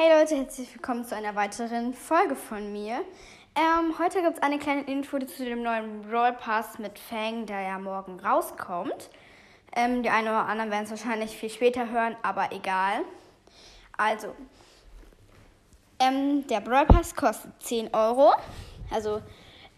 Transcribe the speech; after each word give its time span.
Hey 0.00 0.16
Leute, 0.16 0.36
herzlich 0.36 0.72
willkommen 0.72 1.04
zu 1.04 1.16
einer 1.16 1.34
weiteren 1.34 1.92
Folge 1.92 2.36
von 2.36 2.70
mir. 2.70 3.00
Ähm, 3.56 3.98
heute 3.98 4.22
gibt 4.22 4.36
es 4.36 4.42
eine 4.44 4.60
kleine 4.60 4.82
Info 4.82 5.18
zu 5.18 5.44
dem 5.44 5.64
neuen 5.64 6.02
Brawl 6.02 6.34
Pass 6.34 6.78
mit 6.78 7.00
Fang, 7.00 7.46
der 7.46 7.62
ja 7.62 7.80
morgen 7.80 8.20
rauskommt. 8.20 9.10
Ähm, 9.74 10.04
die 10.04 10.10
einen 10.10 10.28
oder 10.28 10.46
anderen 10.46 10.70
werden 10.70 10.84
es 10.84 10.90
wahrscheinlich 10.90 11.32
viel 11.36 11.50
später 11.50 11.90
hören, 11.90 12.14
aber 12.22 12.52
egal. 12.52 13.00
Also, 13.96 14.36
ähm, 15.98 16.46
der 16.46 16.60
Brawl 16.60 16.86
Pass 16.86 17.16
kostet 17.16 17.50
10 17.60 17.92
Euro. 17.92 18.32
Also, 18.92 19.20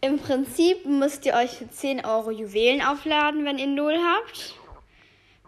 im 0.02 0.18
Prinzip 0.18 0.84
müsst 0.84 1.24
ihr 1.24 1.32
euch 1.32 1.52
für 1.56 1.70
10 1.70 2.04
Euro 2.04 2.30
Juwelen 2.30 2.82
aufladen, 2.82 3.46
wenn 3.46 3.56
ihr 3.56 3.68
0 3.68 3.96
habt. 3.96 4.59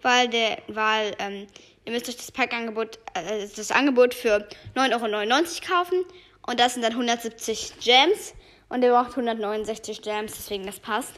Weil, 0.02 0.28
der, 0.28 0.58
weil 0.68 1.14
ähm, 1.18 1.46
ihr 1.84 1.92
müsst 1.92 2.08
euch 2.08 2.16
das 2.16 2.32
Packangebot, 2.32 2.98
äh, 3.14 3.46
das 3.54 3.70
Angebot 3.70 4.14
für 4.14 4.46
9,99 4.74 4.92
Euro 4.92 5.74
kaufen. 5.74 6.04
Und 6.46 6.60
das 6.60 6.74
sind 6.74 6.82
dann 6.82 6.92
170 6.92 7.74
Gems. 7.80 8.34
Und 8.68 8.82
ihr 8.82 8.90
braucht 8.90 9.10
169 9.10 10.02
Gems, 10.02 10.32
deswegen 10.36 10.66
das 10.66 10.80
passt. 10.80 11.12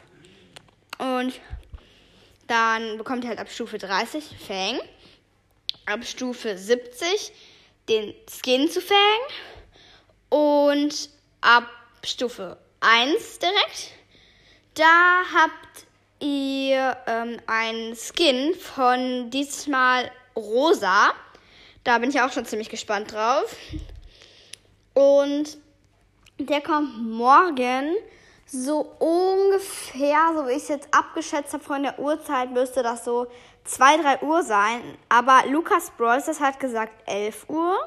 Und 0.97 1.39
dann 2.47 2.97
bekommt 2.97 3.23
ihr 3.23 3.29
halt 3.29 3.39
ab 3.39 3.49
Stufe 3.49 3.77
30 3.77 4.23
Fang. 4.45 4.79
Ab 5.85 6.05
Stufe 6.05 6.57
70 6.57 7.31
den 7.89 8.13
Skin 8.29 8.69
zu 8.69 8.81
Fang. 8.81 8.97
Und 10.29 11.09
ab 11.41 11.69
Stufe 12.03 12.57
1 12.81 13.39
direkt, 13.39 13.91
da 14.75 15.23
habt 15.33 15.85
ihr 16.19 16.97
ähm, 17.07 17.37
einen 17.47 17.95
Skin 17.95 18.53
von 18.55 19.29
diesmal 19.29 20.11
rosa. 20.35 21.13
Da 21.83 21.97
bin 21.99 22.09
ich 22.09 22.21
auch 22.21 22.31
schon 22.31 22.45
ziemlich 22.45 22.69
gespannt 22.69 23.13
drauf. 23.13 23.55
Und 24.93 25.57
der 26.39 26.61
kommt 26.61 27.09
morgen 27.09 27.93
so 28.45 28.81
ungefähr, 28.99 30.19
so 30.35 30.47
wie 30.47 30.51
ich 30.51 30.63
es 30.63 30.67
jetzt 30.67 30.87
abgeschätzt 30.91 31.53
habe 31.53 31.63
von 31.63 31.83
der 31.83 31.99
Uhrzeit, 31.99 32.51
müsste 32.51 32.83
das 32.83 33.03
so 33.03 33.27
2, 33.65 33.97
3 33.97 34.21
Uhr 34.21 34.43
sein. 34.43 34.81
Aber 35.09 35.43
Lukas 35.47 35.91
Brawls 35.97 36.39
hat 36.39 36.59
gesagt 36.59 36.93
11 37.07 37.49
Uhr. 37.49 37.77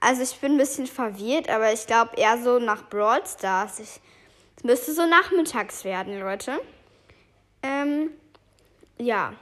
Also 0.00 0.22
ich 0.22 0.38
bin 0.38 0.52
ein 0.52 0.58
bisschen 0.58 0.86
verwirrt, 0.86 1.48
aber 1.48 1.72
ich 1.72 1.86
glaube 1.86 2.16
eher 2.16 2.42
so 2.42 2.58
nach 2.58 2.88
Brawl 2.88 3.22
Stars. 3.26 3.78
es 3.80 4.00
müsste 4.62 4.92
so 4.92 5.06
nachmittags 5.06 5.84
werden, 5.84 6.20
Leute. 6.20 6.60
Ähm, 7.64 8.10
ja. 8.98 9.32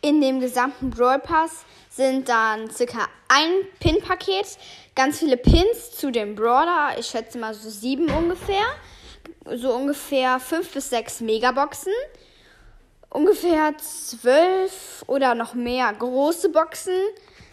In 0.00 0.20
dem 0.20 0.40
gesamten 0.40 0.90
Brawl 0.90 1.18
Pass 1.18 1.64
sind 1.90 2.28
dann 2.28 2.70
circa 2.70 3.08
ein 3.28 3.50
Pin-Paket, 3.80 4.58
ganz 4.94 5.18
viele 5.18 5.36
Pins 5.36 5.92
zu 5.96 6.10
dem 6.10 6.34
Brawler, 6.34 6.98
ich 6.98 7.06
schätze 7.06 7.38
mal 7.38 7.54
so 7.54 7.70
sieben 7.70 8.10
ungefähr, 8.10 8.64
so 9.54 9.72
ungefähr 9.74 10.40
fünf 10.40 10.72
bis 10.72 10.90
sechs 10.90 11.20
Megaboxen, 11.20 11.92
ungefähr 13.08 13.74
zwölf 13.78 15.04
oder 15.06 15.34
noch 15.34 15.54
mehr 15.54 15.90
große 15.92 16.50
Boxen, 16.50 16.98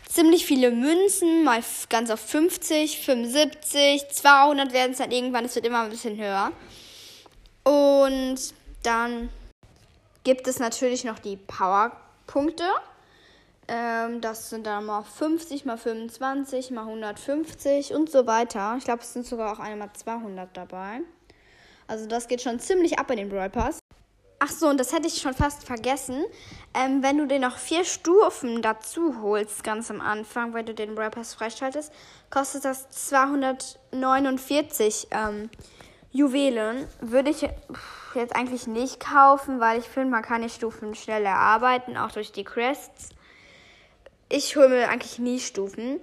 ziemlich 0.10 0.46
viele 0.46 0.72
Münzen, 0.72 1.46
mal 1.46 1.64
ganz 1.90 2.10
auf 2.10 2.20
50, 2.20 3.00
75, 3.00 4.10
200 4.10 4.74
werden 4.74 4.92
es 4.92 4.98
dann 4.98 5.12
irgendwann, 5.12 5.46
es 5.46 5.56
wird 5.56 5.66
immer 5.66 5.84
ein 5.84 5.90
bisschen 5.90 6.18
höher. 6.18 6.52
Und 7.64 8.40
dann 8.84 9.30
gibt 10.24 10.48
es 10.48 10.60
natürlich 10.60 11.04
noch 11.04 11.20
die 11.20 11.38
Powerpunkte. 11.38 12.68
Ähm, 13.68 14.22
das 14.22 14.50
sind 14.50 14.66
dann 14.66 14.86
mal 14.86 15.04
50 15.04 15.66
mal 15.66 15.78
25 15.78 16.72
mal 16.72 16.82
150 16.82 17.94
und 17.94 18.10
so 18.10 18.28
weiter. 18.28 18.76
Ich 18.78 18.86
glaube, 18.86 19.02
es 19.02 19.14
sind 19.14 19.26
sogar 19.26 19.54
auch 19.54 19.60
einmal 19.60 19.92
200 19.94 20.56
dabei. 20.56 21.02
Also 21.88 22.08
das 22.08 22.28
geht 22.28 22.42
schon 22.42 22.60
ziemlich 22.60 23.00
ab 23.00 23.10
in 23.12 23.18
den 23.18 23.30
Brawl 23.30 23.50
Pass. 23.50 23.80
Ach 24.44 24.50
so, 24.50 24.68
und 24.68 24.80
das 24.80 24.92
hätte 24.92 25.08
ich 25.08 25.22
schon 25.22 25.36
fast 25.36 25.66
vergessen. 25.66 26.26
Ähm, 26.74 27.04
wenn 27.04 27.20
du 27.20 27.28
dir 27.28 27.38
noch 27.38 27.58
vier 27.58 27.86
Stufen 27.86 28.64
dazu 28.64 29.22
holst, 29.22 29.64
ganz 29.64 29.92
am 29.92 30.02
Anfang, 30.02 30.56
wenn 30.56 30.66
du 30.66 30.74
den 30.74 30.96
Brawl 30.96 31.12
Pass 31.12 31.36
freischaltest, 31.36 31.94
kostet 32.32 32.66
das 32.66 32.90
249 32.90 35.10
ähm, 35.12 35.52
Juwelen. 36.12 36.88
Würde 37.00 37.30
ich 37.30 37.48
jetzt 38.16 38.36
eigentlich 38.36 38.68
nicht 38.68 39.00
kaufen, 39.00 39.60
weil 39.60 39.80
ich 39.80 39.86
finde, 39.86 40.12
man 40.12 40.24
kann 40.24 40.42
die 40.42 40.50
Stufen 40.50 40.96
schnell 40.96 41.26
erarbeiten, 41.26 41.98
auch 41.98 42.12
durch 42.12 42.32
die 42.32 42.44
Crests. 42.44 43.10
Ich 44.30 44.56
hole 44.56 44.70
mir 44.70 44.90
eigentlich 44.90 45.20
nie 45.20 45.40
Stufen. 45.40 46.00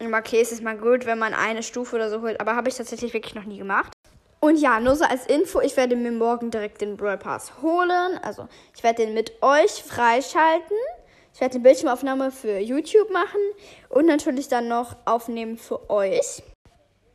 Okay, 0.00 0.40
es 0.40 0.52
ist 0.52 0.62
mal 0.62 0.76
gut, 0.76 1.06
wenn 1.06 1.18
man 1.18 1.34
eine 1.34 1.62
Stufe 1.62 1.96
oder 1.96 2.08
so 2.08 2.22
holt, 2.22 2.40
aber 2.40 2.54
habe 2.54 2.68
ich 2.68 2.76
tatsächlich 2.76 3.12
wirklich 3.14 3.34
noch 3.34 3.44
nie 3.44 3.58
gemacht. 3.58 3.92
Und 4.40 4.56
ja, 4.56 4.78
nur 4.78 4.94
so 4.94 5.04
als 5.04 5.26
Info, 5.26 5.60
ich 5.60 5.76
werde 5.76 5.96
mir 5.96 6.12
morgen 6.12 6.52
direkt 6.52 6.80
den 6.80 6.96
Brawl 6.96 7.18
Pass 7.18 7.60
holen. 7.60 8.20
Also 8.22 8.48
ich 8.76 8.82
werde 8.84 9.04
den 9.04 9.14
mit 9.14 9.32
euch 9.42 9.82
freischalten. 9.82 10.76
Ich 11.34 11.40
werde 11.40 11.58
die 11.58 11.62
Bildschirmaufnahme 11.62 12.30
für 12.30 12.58
YouTube 12.58 13.10
machen 13.10 13.40
und 13.88 14.06
natürlich 14.06 14.48
dann 14.48 14.68
noch 14.68 14.96
aufnehmen 15.04 15.58
für 15.58 15.90
euch. 15.90 16.42